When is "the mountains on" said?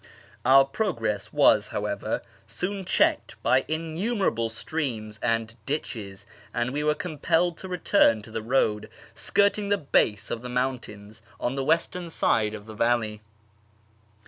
10.41-11.53